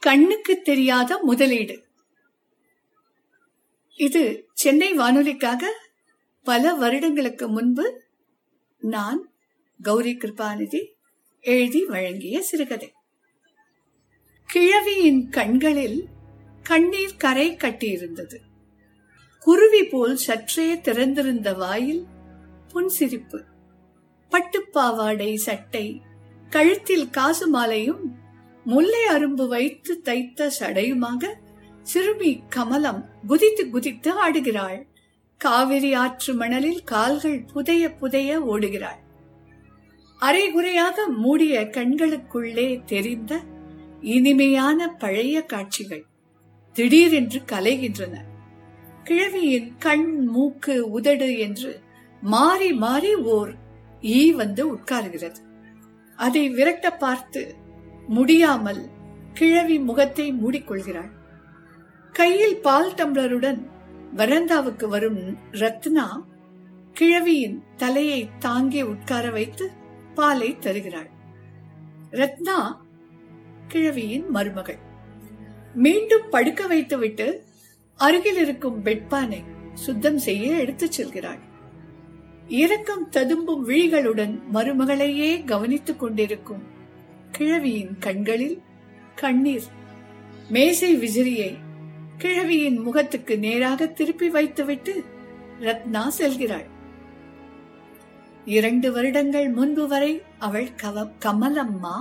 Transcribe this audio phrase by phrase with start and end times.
[0.00, 1.84] கண்ணுக்கு தெரியாத முதலீடு.
[3.96, 5.66] இது சென்னை வானொலிக்காக
[6.42, 8.02] பல வருடங்களுக்கு முன்பு
[8.78, 9.32] நான்
[9.82, 10.86] கௌரி கிருபாநிதி
[11.40, 12.92] எழுதி வழங்கிய சிறுகதை.
[14.46, 16.08] கிழவியின் கண்களில்
[16.62, 18.36] கண்ணீர் கரை கட்டியிருந்தது.
[19.40, 22.06] குருவி போல் சற்றே திறந்திருந்த வாயில்
[22.74, 23.42] புன்சிரிப்பு
[24.30, 26.02] பட்டுப்பாவாடை சட்டை
[26.50, 28.19] கழுத்தில் காசு மாலையும்
[28.64, 31.26] முல்லை அரும்பு வைத்து தைத்த சடையுமாக
[31.82, 34.86] சிறுமி கமலம் குதித்து குதித்து ஆடுகிறாள்.
[35.38, 39.00] காவிரி ஆற்று மணலில் கால்கள் புதைய புதைய ஓடுகிறாள்.
[40.18, 43.40] அரைகுறையாக மூடிய கண்களுக்குள்ளே தெரிந்த
[44.00, 46.04] இனிமையான பழைய காட்சிகள்
[46.72, 48.16] திடீரென்று கலைகின்றன.
[49.04, 51.80] கிழவியின் கண் மூக்கு உதடு என்று
[52.20, 53.54] மாறி மாறி ஓர்
[54.02, 55.40] ஈ வந்து உட்காருகிறது.
[56.16, 57.54] அதை விரட்ட பார்த்து
[58.10, 58.88] முடியாமல்
[59.32, 61.10] கிழவி முகத்தை மூடிக்கொள்கிறாள்.
[62.12, 63.60] கையில் பால் டம்ளருடன்
[64.16, 66.26] வரந்தாவுக்கு வரும் ரத்னா
[66.92, 69.70] கிழவியின் தலையை தாங்கி உட்கார வைத்து
[70.14, 71.10] பாலை தருகிறாள்.
[72.10, 72.84] ரத்னா
[73.68, 74.78] கிழவியின் மருமகள்.
[75.74, 77.44] மீண்டும் படுக்க வைத்துவிட்டு
[77.96, 81.40] அருகில் இருக்கும் பெட்பானை சுத்தம் செய்ய எடுத்துச் செல்கிறாள்.
[82.48, 86.69] இரக்கம் ததும்பும் விழிகளுடன் மருமகளையே கவனித்துக் கொண்டிருக்கும்
[87.30, 88.62] கிழவியின் கண்களில்
[89.14, 89.66] கண்ணீர்.
[90.48, 91.50] மேசை விசிறியை
[92.18, 95.04] கிழவியின் முகத்துக்கு நேராக திருப்பி வைத்துவிட்டு
[95.60, 96.66] ரத்னா செல்கிறாள்.
[98.44, 101.96] இரண்டு வருடங்கள் முன்பு வரை அவள் கவ கமலம்மா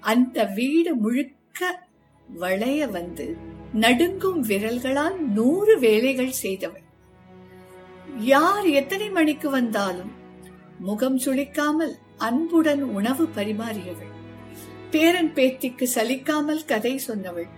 [0.00, 1.86] அந்த வீடு முழுக்க
[2.34, 3.36] வளைய வந்து
[3.74, 6.86] நடுங்கும் விரல்களால் நூறு வேலைகள் செய்தவள்.
[8.18, 10.12] யார் எத்தனை மணிக்கு வந்தாலும்
[10.78, 14.14] முகம் சுளிக்காமல் அன்புடன் உணவு பரிமாறியவள்.
[14.90, 17.48] பேரன் பேத்திக்கு சலிக்காமல் கதை சொன்னவள்.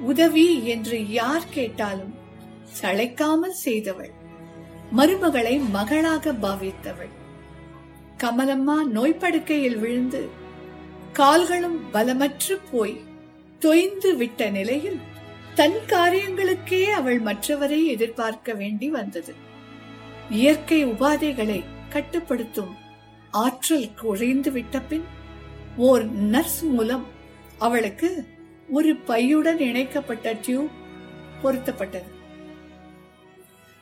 [0.00, 2.14] உதவி என்று யார் கேட்டாலும்
[2.80, 4.12] சளைக்காமல் செய்தவள்.
[4.96, 7.12] மருமகளை மகளாக பாவித்தவள்.
[8.18, 10.28] கமலம்மா நோய்படுக்கையில் விழுந்து
[11.12, 13.00] கால்களும் பலமற்று போய்
[13.60, 15.00] தொய்ந்து விட்ட நிலையில்
[15.54, 19.34] தன் காரியங்களுக்கே அவள் மற்றவரை எதிர்பார்க்க வேண்டி வந்தது.
[20.30, 22.72] இயற்கை உபாதைகளை கட்டுப்படுத்தும்
[23.30, 25.04] ஆற்றல் குறைந்து விட்ட பின்
[25.76, 27.06] ஓர் நர்ஸ் மூலம்
[27.58, 28.26] அவளுக்கு
[28.70, 30.70] ஒரு பையுடன் இணைக்கப்பட்ட டியூப்
[31.42, 32.10] பொருத்தப்பட்டது.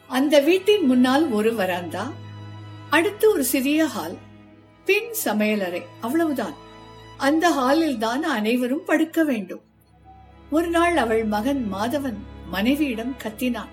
[0.08, 2.12] அந்த வீட்டின் முன்னால் ஒரு வராந்தா
[2.90, 4.16] அடுத்து ஒரு சிறிய ஹால்
[4.84, 6.54] பின் சமையலறை அவ்வளவுதான்.
[7.18, 9.60] அந்த ஹாலில் தான் அனைவரும் படுக்க வேண்டும்.
[10.50, 13.68] ஒரு நாள் அவள் மகன் மாதவன் மனைவியிடம் கத்தினான்.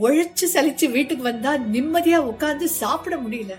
[0.00, 3.52] ஒழிச்சு சலிச்சு வீட்டுக்கு வந்தா நிம்மதியா உட்கார்ந்து சாப்பிட முடியல.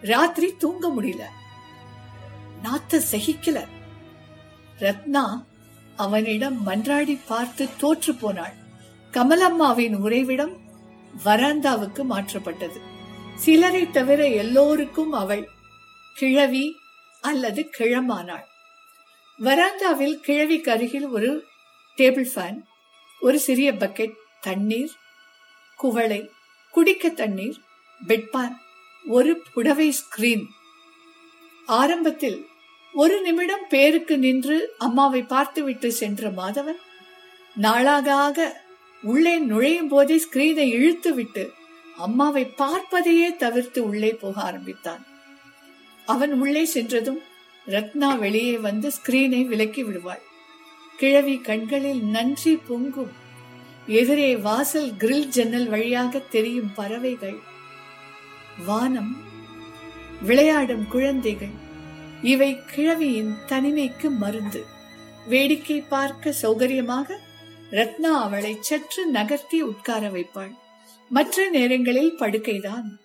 [0.00, 1.22] ராத்திரி தூங்க முடியல.
[2.62, 3.66] நாத்த சகிக்கல.
[4.78, 5.46] ரத்னா
[5.96, 8.54] அவனிடம் மன்றாடி பார்த்து தோற்று போனாள்.
[9.12, 10.60] கமலம்மாவின் உறைவிடம்
[11.24, 12.80] வராந்தாவுக்கு மாற்றப்பட்டது.
[13.34, 15.48] சிலரை தவிர எல்லோருக்கும் அவள்
[16.14, 16.74] கிழவி
[17.20, 18.44] அல்லது கிழமானாள்.
[19.38, 21.44] வராந்தாவில் கிழவிக்கு அருகில் ஒரு
[21.96, 22.62] டேபிள் ஃபேன்
[23.20, 24.90] ஒரு சிறிய பக்கெட் தண்ணீர்
[25.76, 26.30] குவளை
[26.70, 27.58] குடிக்க தண்ணீர்
[28.08, 28.56] பெட்பான்
[29.04, 30.46] ஒரு புடவை ஸ்கிரீன்.
[31.66, 32.46] ஆரம்பத்தில்
[32.92, 36.76] ஒரு நிமிடம் பேருக்கு நின்று அம்மாவை பார்த்துவிட்டு சென்ற மாதவன்
[37.54, 38.62] நாளாக ஆக
[39.02, 41.52] உள்ளே நுழையும் போதே ஸ்கிரீனை இழுத்து விட்டு
[41.96, 45.06] அம்மாவை பார்ப்பதையே தவிர்த்து உள்ளே போக ஆரம்பித்தான்.
[46.06, 47.20] அவன் உள்ளே சென்றதும்
[47.66, 50.22] ரத்னா வெளியே வந்து ஸ்கிரீனை விலக்கி விடுவாள்.
[50.96, 53.12] கிழவி கண்களில் நன்றி பொங்கும்.
[53.86, 57.38] எதிரே வாசல் கிரில் ஜன்னல் வழியாக தெரியும் பறவைகள்.
[58.66, 59.25] வானம்
[60.22, 61.64] விளையாடும் குழந்தைகள்.
[62.22, 64.64] இவை கிழவியின் தனிமைக்கு மருந்து.
[65.28, 67.16] வேடிக்கை பார்க்க சௌகரியமாக
[67.70, 70.54] ரத்னா அவளை சற்று நகர்த்தி உட்கார வைப்பாள்.
[71.08, 72.98] மற்ற நேரங்களில் படுக்கைதான்.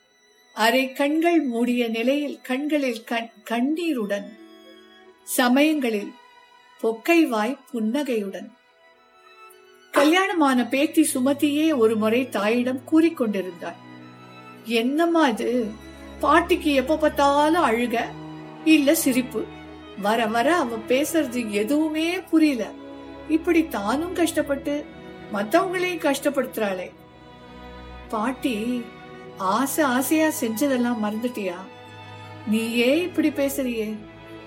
[0.54, 3.04] அரை கண்கள் மூடிய நிலையில் கண்களில்
[3.44, 4.38] கண்ணீருடன்.
[5.24, 6.12] சமயங்களில்
[6.84, 8.52] பொக்கைவாய் புன்னகையுடன்.
[9.92, 13.76] கல்யாணமான பேத்தி சுமதியே ஒரு முறை தாயிடம் கூறிக்கொண்டிருந்தாள்.
[14.64, 15.66] என்னம்மா இது?
[16.22, 18.00] பாட்டிக்கு எப்ப பார்த்தாலும் அழுக
[18.66, 19.44] இல்ல சிரிப்பு.
[20.02, 22.70] வர வர அவ பேசுறது எதுவுமே புரியல.
[23.30, 24.86] இப்படி தானும் கஷ்டப்பட்டு
[25.34, 26.92] மத்தவங்களையும் கஷ்டப்படுத்துறாளே.
[28.10, 28.86] பாட்டி
[29.38, 31.56] ஆசை ஆசையா செஞ்சதெல்லாம் மறந்துட்டியா?
[32.48, 33.98] நீயே இப்படி பேசுறியே.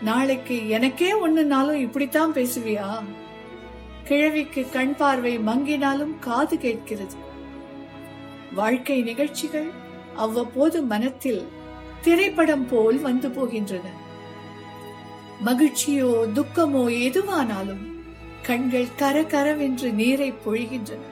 [0.03, 3.03] நாளைக்கு எனக்கே ஒண்ணுனாலும் இப்படித்தான் பேசுவியா?
[4.05, 7.15] கிழவிக்கு கண் பார்வை மங்கினாலும் காது கேட்கிறது.
[8.55, 9.70] வாழ்க்கை நிகழ்ச்சிகள்
[10.17, 11.62] அவ்வப்போது மனத்தில்
[12.05, 13.87] திரைப்படம் போல் வந்து போகின்றன.
[15.45, 17.85] மகிழ்ச்சியோ துக்கமோ எதுவானாலும்
[18.43, 21.03] கண்கள் கர கரவென்று நீரை பொழிகின்றன.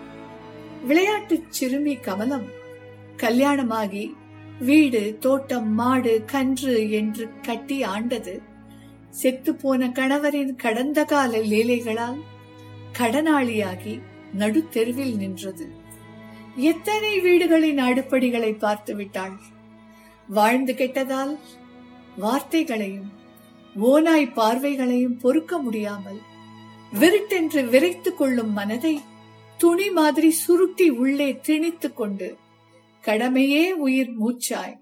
[0.86, 2.48] விளையாட்டு சிறுமி கமலம்
[3.16, 4.04] கல்யாணமாகி
[4.60, 8.34] வீடு தோட்டம் மாடு கன்று என்று கட்டி ஆண்டது
[9.22, 12.20] செத்துப்போன கணவரின் கடந்த கால லீலைகளால்
[12.98, 13.94] கடனாளியாகி
[14.38, 15.66] நடுத்தெருவில் நின்றது.
[16.70, 19.36] எத்தனை வீடுகளின் அடுப்படிகளை பார்த்து விட்டாள்
[20.28, 21.38] வாழ்ந்து கெட்டதால்
[22.20, 23.10] வார்த்தைகளையும்
[23.82, 26.20] ஓனாய் பார்வைகளையும் பொறுக்க முடியாமல்
[26.92, 29.00] விருட்டென்று விரைத்துக் கொள்ளும் மனதை
[29.56, 32.36] துணி மாதிரி சுருட்டி உள்ளே திணித்துக் கொண்டு
[33.00, 34.80] கடமையே உயிர் மூச்சாய்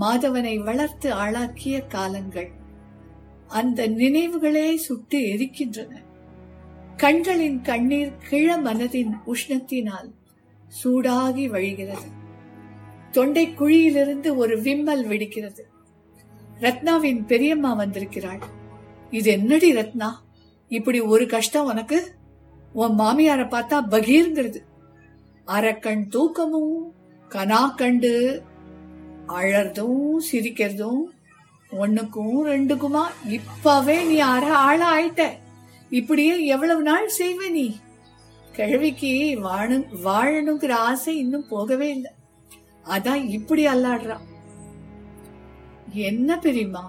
[0.00, 2.56] மாதவனை வளர்த்து ஆளாக்கிய காலங்கள்
[3.48, 5.90] அந்த நினைவுகளே சுட்டு எரிக்கின்றன.
[6.96, 10.10] கண்களின் கண்ணீர் கிழ மனதின் உஷ்ணத்தினால்
[10.82, 12.17] சூடாகி வழிகிறது.
[13.10, 15.60] தொண்டை குழியிலிருந்து ஒரு விம்மல் வெடிக்கிறது.
[16.60, 18.40] ரத்னாவின் பெரியம்மா வந்திருக்கிறாள்.
[19.10, 20.22] இது என்னடி ரத்னா?
[20.68, 22.12] இப்படி ஒரு கஷ்டம் உனக்கு?
[22.72, 24.56] உன் மாமியார பார்த்தா பகீர்ங்கிறது.
[25.46, 26.92] அரக்கண் தூக்கமும்
[27.28, 28.42] கனா கண்டு
[29.28, 31.02] அழறதும் சிரிக்கிறதும்
[31.70, 35.30] ஒண்ணுக்கும் ரெண்டுக்குமா இப்பவே நீ அற ஆள ஆயிட்ட
[35.90, 37.76] இப்படியே எவ்வளவு நாள் செய்வ நீ?
[38.52, 42.12] கிழவிக்கு வாழ வாழணுங்கிற ஆசை இன்னும் போகவே இல்லை.
[42.88, 44.16] அதான் இப்படி அல்லாடுறா.
[45.86, 46.84] என்ன பெரியமா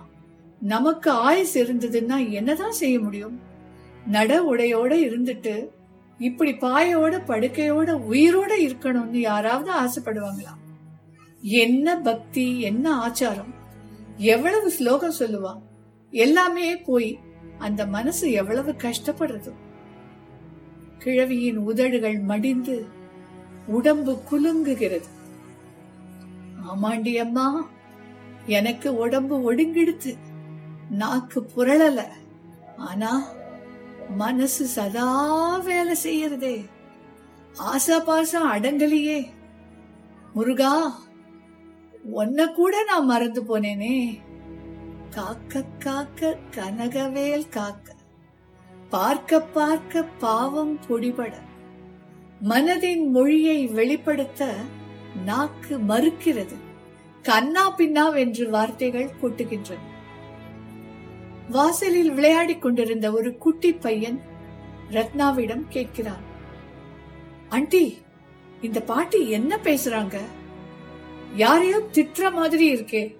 [0.60, 3.40] நமக்கு ஆயுஸ் இருந்ததுன்னா என்னதான் செய்ய முடியும்?
[4.07, 5.68] நட உடையோட இருந்துட்டு
[6.18, 10.54] இப்படி பாயோட படுக்கையோட உயிரோட இருக்கணும்னு யாராவது ஆசைப்படுவாங்களா?
[11.42, 13.54] என்ன பக்தி என்ன ஆச்சாரம்?
[14.18, 15.62] எவ்வளவு ஸ்லோகம் சொல்லுவான்
[16.12, 17.19] எல்லாமே போய்
[17.57, 19.51] அந்த மனசு எவ்வளவு கஷ்டப்படுறது?
[20.98, 22.86] கிழவியின் உதடுகள் மடிந்து
[23.68, 25.10] உடம்பு குலுங்குகிறது.
[26.69, 27.69] ஆமாண்டி அம்மா.
[28.45, 30.18] எனக்கு உடம்பு ஒடுங்கிடுத்து
[30.89, 32.01] நாக்கு புரளல.
[32.77, 33.27] ஆனா
[34.10, 36.66] மனசு சதா வேலை செய்யறதே.
[37.57, 39.25] ஆசா பாசம் அடங்கலையே.
[40.33, 41.00] முருகா
[42.04, 44.18] உன்ன கூட நான் மறந்து போனேனே.
[45.10, 47.94] காக்க காக்க கனகவேல் காக்க.
[48.89, 51.33] பார்க்க பார்க்க பாவம் பொடிபட.
[52.44, 54.54] மனதின் மொழியை வெளிப்படுத்த
[55.26, 56.56] நாக்கு மறுக்கிறது.
[57.22, 59.78] கண்ணா பின்னாவென்று வார்த்தைகள் கொட்டுகின்றன.
[61.50, 64.22] வாசலில் விளையாடிக் கொண்டிருந்த ஒரு குட்டி பையன்
[64.92, 66.24] ரத்னாவிடம் கேட்கிறான்.
[67.50, 67.98] ஆண்டி
[68.62, 70.18] இந்த பாட்டி என்ன பேசுறாங்க?
[71.36, 73.16] யாரையும் திட்டுற மாதிரி இருக்கே.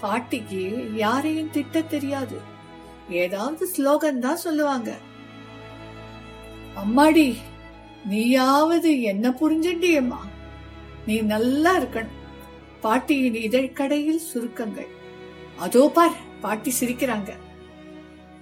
[0.00, 2.38] பாட்டிக்கு யாரையும் திட்ட தெரியாது.
[3.08, 4.96] ஏதாவது ஸ்லோகன் தான் சொல்லுவாங்க.
[6.76, 7.36] அம்மாடி
[8.08, 10.18] நீயாவது என்ன புரிஞ்சுண்டியம்மா
[11.06, 12.18] நீ நல்லா இருக்கணும்.
[12.80, 14.86] பாட்டியின் இதழ்கடையில் சுருக்கங்கள்.
[15.58, 17.32] அதோ பார் பாட்டி சிரிக்கிறாங்க.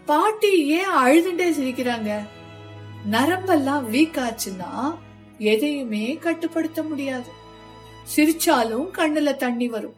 [0.07, 2.29] பாட்டி ஏன் அழுதுண்டே சிரிக்கிறாங்க?
[3.11, 4.99] நரம்பெல்லாம் வீக் ஆச்சுன்னா
[5.39, 7.31] எதையுமே கட்டுப்படுத்த முடியாது.
[8.17, 9.95] சிரிச்சாலும் கண்ணுல தண்ணி வரும்.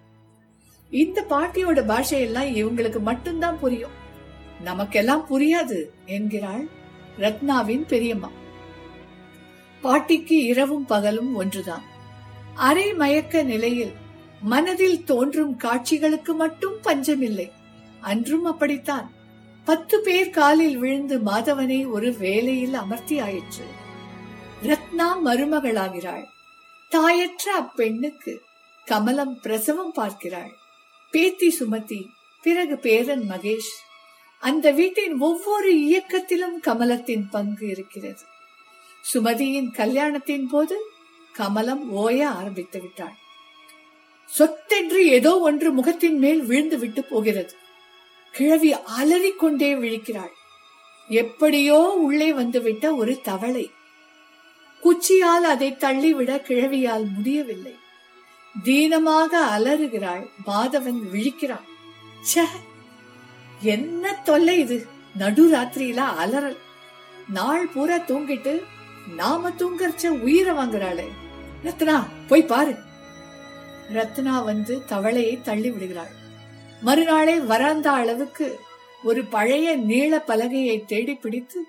[0.91, 3.99] இந்த பாட்டியோட பாஷையெல்லாம் இவங்களுக்கு மட்டும்தான் புரியும்.
[4.65, 6.69] நமக்கெல்லாம் புரியாது என்கிறாள்
[7.19, 8.31] ரத்னாவின் பெரியம்மா.
[9.83, 11.90] பாட்டிக்கு இரவும் பகலும் ஒன்றுதான்.
[12.61, 13.93] அரை மயக்க நிலையில்
[14.41, 17.53] மனதில் தோன்றும் காட்சிகளுக்கு மட்டும் பஞ்சமில்லை.
[18.01, 19.13] அன்றும் அப்படித்தான்.
[19.65, 23.65] பத்து பேர் காலில் விழுந்து மாதவனை ஒரு வேலையில் அமர்த்தி ஆயிற்று.
[24.63, 26.25] ரத்னா மருமகளாகிறாள்.
[26.89, 28.39] தாயற்ற அப்பெண்ணுக்கு
[28.85, 30.51] கமலம் பிரசவம் பார்க்கிறாள்.
[31.11, 32.07] பேத்தி சுமதி
[32.43, 33.73] பிறகு பேரன் மகேஷ்.
[34.41, 38.21] அந்த வீட்டின் ஒவ்வொரு இயக்கத்திலும் கமலத்தின் பங்கு இருக்கிறது.
[39.15, 40.90] சுமதியின் கல்யாணத்தின் போது
[41.39, 43.15] கமலம் ஓய ஆரம்பித்து விட்டாள்.
[44.27, 47.55] சொத்தென்று ஏதோ ஒன்று முகத்தின் மேல் விழுந்து விட்டு போகிறது.
[48.33, 50.33] கிழவி அலறிக்கொண்டே விழிக்கிறாள்.
[51.09, 53.71] எப்படியோ உள்ளே வந்துவிட்ட ஒரு தவளை.
[54.83, 57.75] குச்சியால் அதை தள்ளிவிட கிழவியால் முடியவில்லை.
[58.65, 61.67] தீனமாக அலறுகிறாள் மாதவன் விழிக்கிறான்.
[62.23, 62.45] ச்சே!
[63.61, 64.87] என்ன தொல்லை இது?
[65.15, 66.57] நடு ராத்திரியில அலறல்.
[67.33, 68.63] நாள் பூரா தூங்கிட்டு
[69.09, 71.09] நாம தூங்கறச்ச உயிரை வாங்குறாளே.
[71.63, 72.75] ரத்னா போய் பாரு.
[73.89, 76.19] ரத்னா வந்து தவளையை தள்ளி விடுகிறாள்.
[76.81, 78.61] மறுநாளே வராந்தா அளவுக்கு
[79.05, 81.65] ஒரு பழைய நீள பலகையை தேடி பிடித்து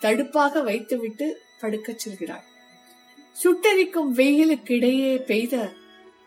[0.00, 2.42] தடுப்பாக வைத்துவிட்டு படுக்கச் செல்கிறாள்.
[3.32, 5.72] சுட்டரிக்கும் வெயிலுக்கிடையே பெய்த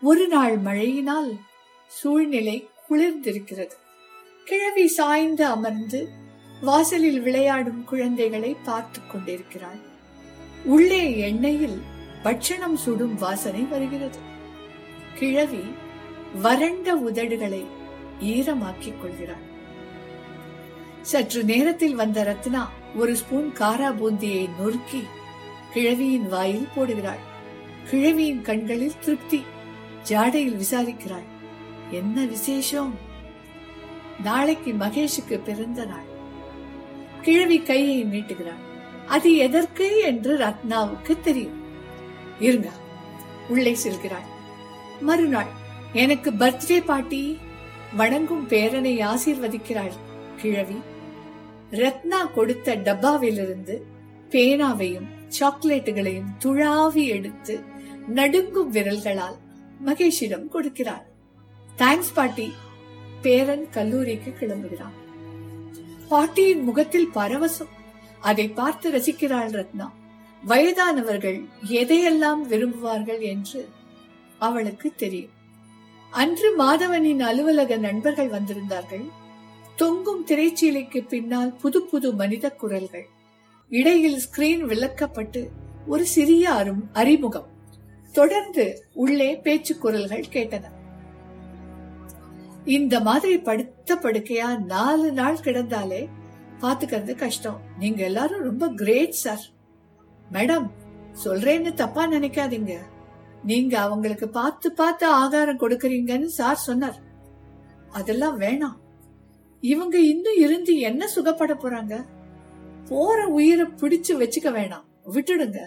[0.02, 1.36] ஒரு நாள் மழையினால்
[1.86, 3.72] சூழ்நிலை குளிர்ந்திருக்கிறது.
[4.44, 6.08] கிழவி சாய்ந்து அமர்ந்து
[6.60, 9.92] வாசலில் விளையாடும் குழந்தைகளை பார்த்து கொண்டிருக்கிறாள்.
[10.64, 11.80] உள்ளே எண்ணெயில்
[12.22, 14.18] பட்சணம் சுடும் வாசனை வருகிறது.
[15.14, 15.64] கிழவி
[16.42, 17.64] வறண்ட உதடுகளை
[18.20, 19.52] ஈரமாக்கிக் கொள்கிறாள்.
[21.02, 25.04] சற்று நேரத்தில் வந்த ரத்னா ஒரு ஸ்பூன் காரா பூந்தியை நொறுக்கி
[25.72, 27.22] கிழவியின் வாயில் போடுகிறாள்.
[27.90, 29.42] கிழவியின் கண்களில் திருப்தி
[30.08, 31.28] ஜாடையில் விசாரிக்கிறாள்.
[31.90, 32.94] என்ன விசேஷம்?
[34.22, 36.12] நாளைக்கு மகேஷுக்கு பிறந்த நாள்.
[37.22, 38.63] கிழவி கையை நீட்டுகிறாள்.
[39.06, 41.62] அது எதற்கு என்று ரத்னாவுக்கு தெரியும்.
[42.40, 42.68] இருங்க
[43.48, 44.26] உள்ளே செல்கிறாள்.
[45.00, 45.46] மறுநாள்
[45.92, 47.38] எனக்கு பர்த்டே பார்ட்டி
[47.96, 49.92] வணங்கும் பேரனை ஆசீர்வதிக்கிறாள்
[50.36, 50.80] கிழவி.
[51.70, 53.80] ரத்னா கொடுத்த டப்பாவிலிருந்து
[54.30, 55.08] பேனாவையும்
[55.40, 57.62] சாக்லேட்டுகளையும் துழாவி எடுத்து
[58.08, 59.36] நடுங்கும் விரல்களால்
[59.86, 61.04] மகேஷிடம் கொடுக்கிறார்
[61.78, 62.52] தேங்க்ஸ் பாட்டி.
[63.22, 64.92] பேரன் கல்லூரிக்கு கிளம்புகிறான்.
[66.08, 67.82] பாட்டியின் முகத்தில் பரவசம்.
[68.24, 69.86] அதை பார்த்து ரசிக்கிறாள் ரத்னா.
[70.42, 71.38] வயதானவர்கள்
[71.68, 73.60] எதையெல்லாம் விரும்புவார்கள் என்று
[74.38, 75.34] அவளுக்கு தெரியும்.
[76.10, 79.06] அன்று மாதவனின் அலுவலக நண்பர்கள் வந்திருந்தார்கள்.
[79.76, 83.06] தொங்கும் திரைச்சீலைக்கு பின்னால் புது புது மனித குரல்கள்.
[83.70, 85.42] இடையில் ஸ்கிரீன் விளக்கப்பட்டு
[85.86, 87.48] ஒரு சிறிய அரும் அறிமுகம்.
[88.12, 90.64] தொடர்ந்து உள்ளே பேச்சு குரல்கள் கேட்டன.
[92.64, 96.02] இந்த மாதிரி படுத்த படுக்கையா நாலு நாள் கிடந்தாலே
[96.60, 97.60] பாத்துக்கிறது கஷ்டம்.
[97.78, 99.40] நீங்க எல்லாரும் ரொம்ப கிரேட் சார்
[100.32, 100.70] மேடம்
[101.24, 102.78] சொல்றேன்னு தப்பா நினைக்காதீங்க.
[103.44, 106.98] நீங்க அவங்களுக்கு பார்த்து பார்த்து ஆகாரம் கொடுக்கறீங்கன்னு சார் சொன்னார்.
[107.90, 108.78] அதெல்லாம் வேணாம்.
[109.60, 112.04] இவங்க இன்னும் இருந்து என்ன சுகப்பட போறாங்க?
[112.88, 114.84] போற உயிரை பிடிச்சு வச்சுக்க வேணாம்.
[115.12, 115.58] விட்டுடுங்க.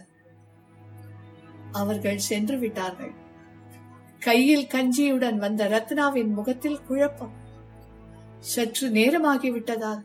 [1.72, 3.12] அவர்கள் சென்று விட்டார்கள்.
[4.20, 7.34] கையில் கஞ்சியுடன் வந்த ரத்னாவின் முகத்தில் குழப்பம்.
[8.40, 10.02] சற்று நேரமாகிவிட்டதால்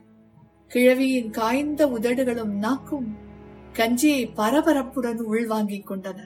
[0.73, 3.17] கிழவியின் காய்ந்த உதடுகளும் நாக்கும்
[3.73, 6.21] கஞ்சியை பரபரப்புடன் உள்வாங்கிக் கொண்டன.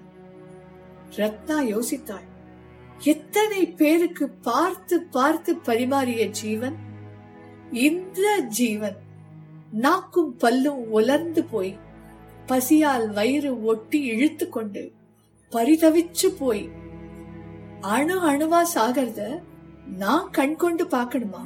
[1.17, 2.27] ரத்னா யோசித்தாள்.
[2.99, 6.77] எத்தனை பேருக்கு பார்த்து பார்த்து பரிமாறிய ஜீவன்?
[7.73, 8.97] இந்த ஜீவன்.
[9.71, 11.79] நாக்கும் பல்லும் உலர்ந்து போய்
[12.47, 14.93] பசியால் வயிறு ஒட்டி இழுத்து கொண்டு
[15.51, 16.71] பரிதவிச்சு போய்.
[17.81, 19.43] அணு அணுவா சாகிறத
[19.97, 21.43] நான் கண்கொண்டு பார்க்கணுமா?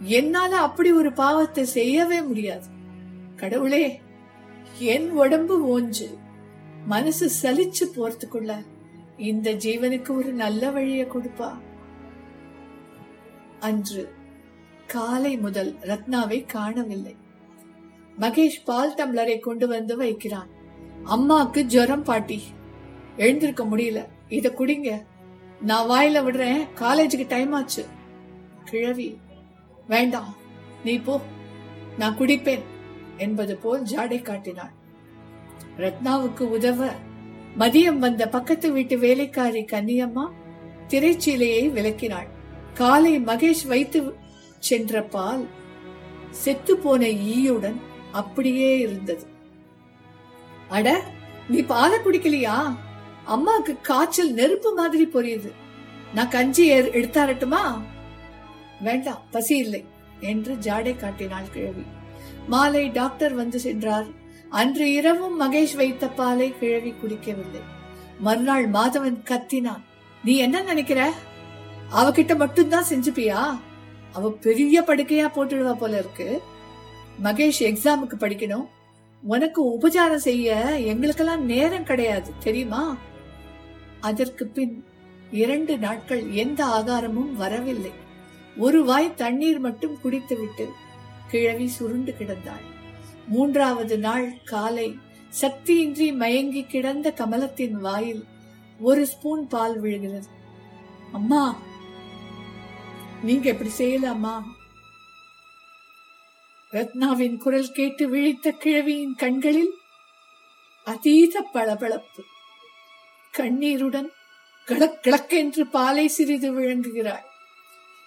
[0.00, 2.66] என்னால அப்படி ஒரு பாவத்தை செய்யவே முடியாது.
[3.36, 4.00] கடவுளே
[4.78, 6.18] என் உடம்பு ஓஞ்சு.
[6.86, 8.64] மனசு சலிச்சு போறதுக்குள்ள
[9.16, 11.52] இந்த ஜீவனுக்கு ஒரு நல்ல வழியை கொடுப்பா.
[13.60, 14.14] அன்று
[14.86, 17.16] காலை முதல் ரத்னாவை காணவில்லை.
[18.20, 20.48] மகேஷ் பால் டம்ளரை கொண்டு வந்து வைக்கிறான்.
[21.04, 22.42] அம்மாக்கு ஜுரம் பாட்டி.
[23.16, 24.06] எழுந்திருக்க முடியல.
[24.28, 25.02] இத குடிங்க.
[25.60, 26.66] நான் வாயில விடுறேன்.
[26.74, 27.86] காலேஜுக்கு டைம் ஆச்சு.
[28.64, 29.20] கிழவி
[29.90, 30.34] வேண்டாம்.
[30.84, 31.20] நீ போ.
[31.98, 32.64] நான் குடிப்பேன்
[33.16, 34.72] என்பது போல் ஜாடை காட்டினாள்.
[35.78, 36.88] ரத்னாவுக்கு உதவ
[37.58, 40.30] மதியம் வந்த பக்கத்து வீட்டு வேலைக்காரி கன்னியம்மா
[40.88, 42.28] திரைச்சீலையை விளக்கினாள்.
[42.74, 44.14] காலை மகேஷ் வைத்து
[44.58, 45.48] சென்ற பால்
[46.30, 47.80] செத்து போன ஈயுடன்
[48.12, 49.26] அப்படியே இருந்தது.
[50.68, 51.04] அட
[51.48, 52.76] நீ பாலை குடிக்கலையா?
[53.28, 55.52] அம்மாக்கு காய்ச்சல் நெருப்பு மாதிரி பொரியுது.
[56.14, 57.64] நான் கஞ்சி எடுத்தாரட்டுமா?
[58.80, 59.84] வேண்டாம் பசி இல்லை
[60.20, 61.82] என்று ஜாடை காட்டினாள் கிழவி.
[62.46, 64.06] மாலை டாக்டர் வந்து சென்றார்.
[64.50, 67.60] அன்று இரவும் மகேஷ் வைத்த பாலை கிழவி குடிக்கவில்லை.
[68.18, 69.82] மறுநாள் மாதவன் கத்தினான்.
[70.24, 71.12] நீ என்ன நினைக்கிற?
[71.94, 73.58] அவகிட்ட மட்டும்தான் செஞ்சுப்பியா?
[74.12, 76.42] அவ பெரிய படுக்கையா போட்டுடுவா போல இருக்கு.
[77.22, 78.66] மகேஷ் எக்ஸாமுக்கு படிக்கணும்.
[79.22, 82.96] உனக்கு உபச்சாரம் செய்ய எங்களுக்கெல்லாம் நேரம் கிடையாது தெரியுமா?
[84.00, 84.84] அதற்கு பின்
[85.30, 87.90] இரண்டு நாட்கள் எந்த ஆகாரமும் வரவில்லை.
[88.56, 90.70] ஒரு வாய் தண்ணீர் மட்டும் குடித்துவிட்டு
[91.28, 92.64] கிழவி சுருண்டு கிடந்தாள்.
[93.26, 94.98] மூன்றாவது நாள் காலை
[95.40, 98.24] சக்தியின்றி மயங்கி கிடந்த கமலத்தின் வாயில்
[98.80, 100.26] ஒரு ஸ்பூன் பால் விழுகிறது.
[101.12, 101.58] அம்மா
[103.22, 104.42] நீங்க எப்படி செய்யலாமா
[106.72, 109.74] ரத்னாவின் குரல் கேட்டு விழித்த கிழவியின் கண்களில்
[110.84, 112.22] அதீத பளபளப்பு.
[113.32, 114.10] கண்ணீருடன்
[114.66, 117.28] கிளக் கிளக்கென்று பாலை சிறிது விளங்குகிறாள்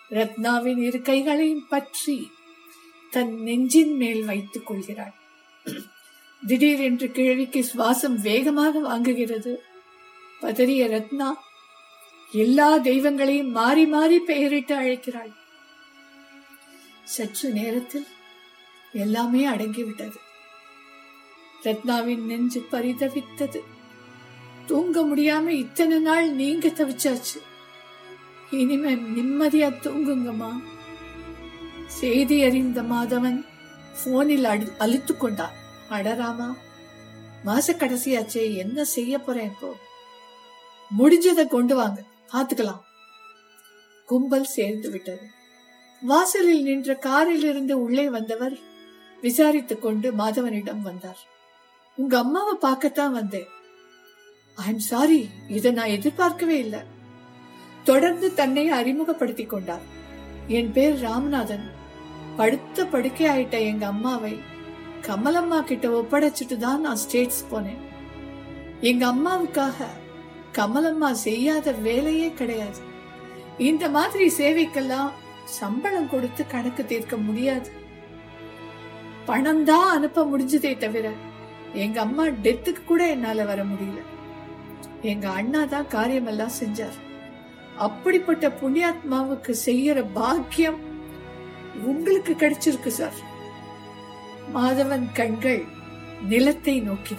[0.10, 2.32] ரத்னாவின் இரு கைகளையும் பற்றி
[3.12, 5.14] தன் நெஞ்சின் மேல் வைத்துக் கொள்கிறாள்.
[6.48, 9.64] திடீரென்று கிழவிக்கு சுவாசம் வேகமாக வாங்குகிறது.
[10.42, 11.44] பதறிய ரத்னா
[12.32, 15.34] எல்லா தெய்வங்களையும் மாறி மாறி பெயரிட்டு அழைக்கிறாள்.
[17.04, 18.08] சற்று நேரத்தில்
[18.94, 20.16] எல்லாமே அடங்கிவிட்டது.
[21.64, 23.60] ரத்னாவின் நெஞ்சு பரிதவித்தது.
[24.66, 27.40] தூங்க முடியாம இத்தனை நாள் நீங்க தவிச்சாச்சு.
[28.60, 30.52] இனிமே நிம்மதியா தூங்குங்கம்மா.
[31.88, 33.46] செய்தி அறிந்த மாதவன்
[34.04, 35.54] போனில் அடி அழுத்து கொண்டான்.
[35.90, 36.56] அடராமா
[37.46, 39.76] மாச கடைசியாச்சே என்ன செய்ய போறேன் இப்போ?
[40.98, 42.82] முடிஞ்சதை கொண்டு வாங்க பாத்துக்கலாம்
[44.06, 45.28] கும்பல் சேர்ந்து விட்டது.
[46.02, 48.58] வாசலில் நின்ற காரில் இருந்து உள்ளே வந்தவர்
[49.22, 51.18] விசாரித்துக் கொண்டு மாதவனிடம் வந்தார்.
[51.96, 53.48] உங்க அம்மாவை பார்க்கத்தான் வந்தேன்.
[54.56, 56.93] ஐ எம் சாரி இதை நான் எதிர்பார்க்கவே இல்லை.
[57.84, 59.86] தொடர்ந்து தன்னை அறிமுகப்படுத்திக் கொண்டார்.
[60.48, 61.66] என் பேர் ராமநாதன்.
[62.38, 64.40] படுத்த படுக்கை ஆயிட்ட எங்க அம்மாவை
[65.08, 67.82] கமலம்மா கிட்ட ஒப்படைச்சிட்டு தான் நான் ஸ்டேட்ஸ் போனேன்.
[68.82, 69.88] எங்க அம்மாவுக்காக
[70.54, 72.82] கமலம்மா செய்யாத வேலையே கிடையாது.
[73.58, 75.12] இந்த மாதிரி சேவைக்கெல்லாம்
[75.44, 77.70] சம்பளம் கொடுத்து கணக்கு தீர்க்க முடியாது.
[79.26, 81.12] பணம் தான் அனுப்ப முடிஞ்சதே தவிர
[81.74, 84.00] எங்க அம்மா டெத்துக்கு கூட என்னால வர முடியல.
[85.02, 86.98] எங்க அண்ணா தான் காரியமெல்லாம் செஞ்சார்.
[87.78, 90.80] அப்படிப்பட்ட புண்ணியாத்மாவுக்கு செய்யற பாக்கியம்
[91.84, 93.14] உங்களுக்கு கிடைச்சிருக்கு சார்.
[94.56, 95.64] மாதவன் கண்கள்
[96.28, 97.18] நிலத்தை நோக்கின.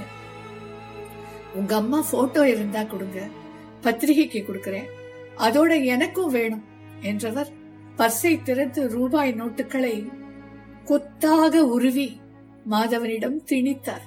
[1.54, 3.26] உங்க அம்மா போட்டோ இருந்தா கொடுங்க.
[3.80, 4.86] பத்திரிகைக்கு கொடுக்கிறேன்.
[5.38, 6.64] அதோட எனக்கும் வேணும்
[7.00, 7.48] என்றவர்
[7.98, 10.12] பர்சை திறந்து ரூபாய் நோட்டுகளை
[10.84, 12.20] கொத்தாக உருவி
[12.70, 14.04] மாதவனிடம் திணித்தார்.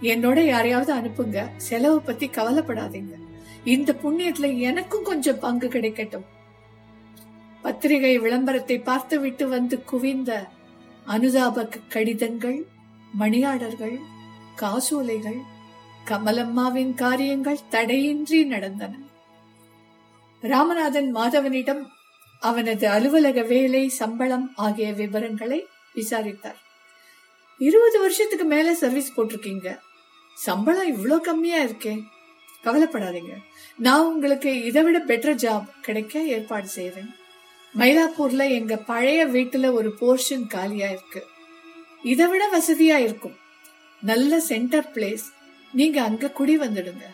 [0.00, 1.48] என்னோட யாரையாவது அனுப்புங்க.
[1.56, 3.12] செலவு பத்தி கவலைப்படாதீங்க.
[3.66, 6.26] இந்த புண்ணியத்துல எனக்கும் கொஞ்சம் பங்கு கிடைக்கட்டும்.
[7.62, 10.48] பத்திரிகை விளம்பரத்தை பார்த்துவிட்டு வந்து குவிந்த
[11.06, 12.66] அனுதாப கடிதங்கள்
[13.12, 13.98] மணியாளர்கள்
[14.56, 15.40] காசோலைகள்
[16.04, 18.96] கமலம்மாவின் காரியங்கள் தடையின்றி நடந்தன.
[20.42, 21.82] ராமநாதன் மாதவனிடம்
[22.40, 26.58] அவனது அலுவலக வேலை சம்பளம் ஆகிய விவரங்களை விசாரித்தார்.
[27.58, 29.78] இருபது வருஷத்துக்கு மேல சர்வீஸ் போட்டிருக்கீங்க.
[30.34, 32.02] சம்பளம் இவ்வளோ கம்மியா இருக்கே.
[32.64, 33.34] கவலைப்படாதீங்க.
[33.78, 37.14] நான் உங்களுக்கு இதை விட பெட்டர் ஜாப் கிடைக்க ஏற்பாடு செய்வேன்.
[37.78, 41.26] மயிலாப்பூர்ல எங்க பழைய வீட்டுல ஒரு போர்ஷன் காலியா இருக்கு.
[42.02, 43.36] இதை விட வசதியா இருக்கும்.
[44.00, 45.26] நல்ல சென்டர் பிளேஸ்
[45.72, 47.04] நீங்க அங்க குடி வந்துடுங்க.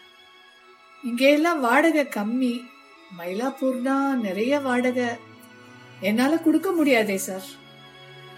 [1.04, 2.64] இங்க எல்லாம் வாடகை கம்மி.
[3.18, 5.04] மயிலாப்பூர்னா நிறைய வாடகை.
[6.00, 7.44] என்னால கொடுக்க முடியாதே சார்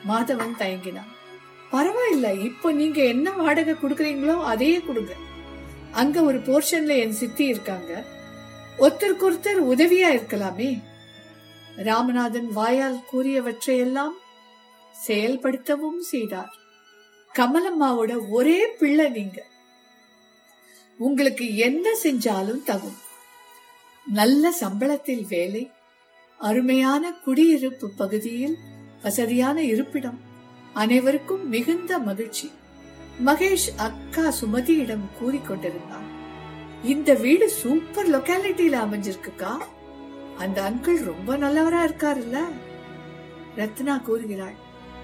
[0.08, 1.12] மாதவன் தயங்கினான்.
[1.72, 5.12] பரவாயில்ல இப்போ நீங்க என்ன வாடகை கொடுக்குறீங்களோ அதையே கொடுங்க.
[5.94, 8.04] அங்க ஒரு போர்ஷன்ல என் சித்தி இருக்காங்க.
[8.78, 10.82] ஒருத்தருக்கு ஒருத்தர் உதவியா இருக்கலாமே.
[11.76, 14.14] ராமநாதன் வாயால் கூறியவற்றையெல்லாம்
[15.06, 16.52] செயல்படுத்தவும் செய்தார்.
[17.34, 19.44] கமலம்மாவோட ஒரே பிள்ளை நீங்க.
[20.98, 22.98] உங்களுக்கு என்ன செஞ்சாலும் தகும்.
[24.12, 25.70] நல்ல சம்பளத்தில் வேலை
[26.38, 28.56] அருமையான குடியிருப்பு பகுதியில்
[29.02, 30.20] வசதியான இருப்பிடம்.
[30.72, 32.50] அனைவருக்கும் மிகுந்த மகிழ்ச்சி.
[33.26, 36.06] மகேஷ் அக்கா சுமதியிடம் கூறிக்கொண்டிருந்தான்.
[36.84, 39.56] இந்த வீடு சூப்பர் லொக்காலிட்டியில அமைஞ்சிருக்குக்கா?
[40.38, 42.38] அந்த அங்கிள் ரொம்ப நல்லவரா இருக்காருல்ல?
[43.56, 44.54] ரத்னா கூறுகிறாள்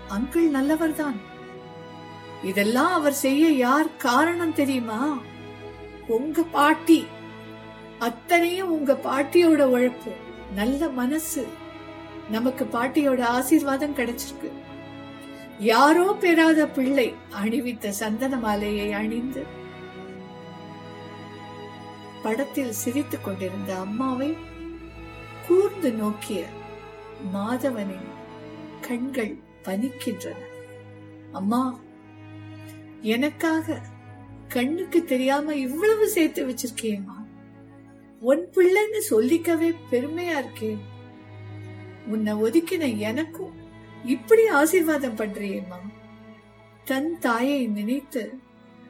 [0.08, 1.16] அங்கிள் நல்லவர்தான்.
[2.44, 5.18] இதெல்லாம் அவர் செய்ய யார் காரணம் தெரியுமா?
[6.06, 7.06] உங்க பாட்டி.
[7.98, 10.12] அத்தனையும் உங்க பாட்டியோட உழைப்பு
[10.54, 11.46] நல்ல மனசு.
[12.30, 14.50] நமக்கு பாட்டியோட ஆசீர்வாதம் கிடைச்சிருக்கு.
[15.60, 19.44] யாரோ பெறாத பிள்ளை அணிவித்த சந்தன மாலையை அணிந்து
[22.22, 24.36] படத்தில் சிரித்துக் கொண்டிருந்த அம்மாவை
[25.48, 26.44] கூர்ந்து நோக்கிய
[27.34, 28.08] மாதவனின்
[28.80, 30.34] கண்கள் பனிக்கின்றன.
[31.32, 31.78] அம்மா
[33.00, 33.80] எனக்காக
[34.48, 37.18] கண்ணுக்கு தெரியாம இவ்வளவு சேர்த்து வச்சிருக்கேம்மா.
[38.20, 40.80] உன் பிள்ளைன்னு சொல்லிக்கவே பெருமையா இருக்கேன்
[42.06, 43.59] உன்னை ஒதுக்கின எனக்கும்
[44.04, 45.78] இப்படி ஆசீர்வாதம் பண்றியேம்மா
[46.84, 48.38] தன் தாயை நினைத்து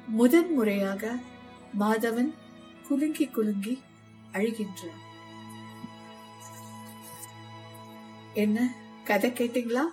[0.07, 1.17] முதன் முறையாக
[1.81, 2.35] மாதவன்
[2.89, 3.83] குலுங்கி குலுங்கி
[4.33, 5.01] அழுகின்றான்.
[8.35, 9.85] என்ன கதை கேட்டீங்களா?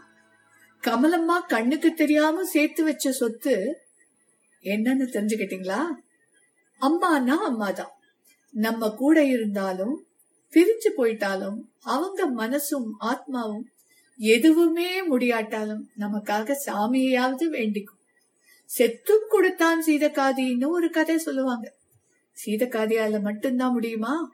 [0.81, 3.81] கமலம்மா கண்ணுக்கு தெரியாம சேர்த்து வச்ச சொத்து
[4.63, 5.85] என்னன்னு தெரிஞ்சுக்கிட்டீங்களா?
[6.81, 7.95] அம்மானா அம்மாதான்
[8.51, 10.05] நம்ம கூட இருந்தாலும்
[10.51, 13.63] பிரிஞ்சு போயிட்டாலும் அவங்க மனசும் ஆத்மாவும்
[14.17, 17.95] எதுவுமே முடியாட்டாலும் நமக்காக சாமியையாவது வேண்டிக்கும்.
[18.65, 21.73] செத்தும் கொடுத்தான் சீதக்காதின்னு ஒரு கதை சொல்லுவாங்க.
[22.45, 24.31] சீதக்காதியால மட்டும்தான் முடியுமா?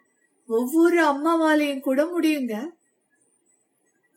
[0.47, 2.69] ஒவ்வொரு அம்மாவாலையும் கூட முடியுங்க.